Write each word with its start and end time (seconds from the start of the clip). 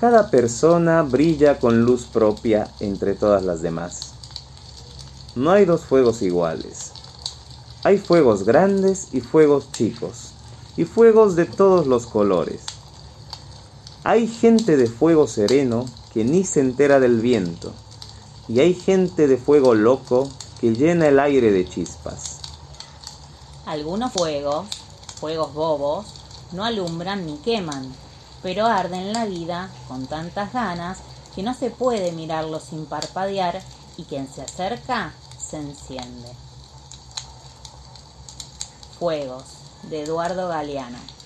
Cada 0.00 0.30
persona 0.30 1.02
brilla 1.02 1.58
con 1.58 1.82
luz 1.82 2.04
propia 2.04 2.70
entre 2.78 3.14
todas 3.14 3.42
las 3.42 3.62
demás. 3.62 4.12
No 5.34 5.50
hay 5.50 5.64
dos 5.64 5.80
fuegos 5.80 6.22
iguales. 6.22 6.92
Hay 7.82 7.98
fuegos 7.98 8.44
grandes 8.44 9.08
y 9.10 9.20
fuegos 9.20 9.72
chicos, 9.72 10.34
y 10.76 10.84
fuegos 10.84 11.34
de 11.34 11.46
todos 11.46 11.88
los 11.88 12.06
colores. 12.06 12.60
Hay 14.04 14.28
gente 14.28 14.76
de 14.76 14.86
fuego 14.86 15.26
sereno 15.26 15.84
que 16.14 16.22
ni 16.22 16.44
se 16.44 16.60
entera 16.60 17.00
del 17.00 17.20
viento, 17.20 17.72
y 18.46 18.60
hay 18.60 18.74
gente 18.74 19.26
de 19.26 19.36
fuego 19.36 19.74
loco 19.74 20.28
que 20.60 20.76
llena 20.76 21.08
el 21.08 21.18
aire 21.18 21.50
de 21.50 21.68
chispas. 21.68 22.38
Algunos 23.66 24.12
fuegos, 24.12 24.68
fuegos 25.18 25.52
bobos, 25.54 26.06
no 26.52 26.64
alumbran 26.64 27.26
ni 27.26 27.36
queman, 27.38 27.92
pero 28.42 28.66
arden 28.66 29.12
la 29.12 29.24
vida 29.24 29.70
con 29.88 30.06
tantas 30.06 30.52
ganas 30.52 30.98
que 31.34 31.42
no 31.42 31.54
se 31.54 31.70
puede 31.70 32.12
mirarlos 32.12 32.64
sin 32.64 32.86
parpadear 32.86 33.60
y 33.96 34.04
quien 34.04 34.28
se 34.32 34.42
acerca 34.42 35.12
se 35.38 35.58
enciende. 35.58 36.28
Fuegos, 38.98 39.44
de 39.84 40.02
Eduardo 40.02 40.48
Galeano. 40.48 41.17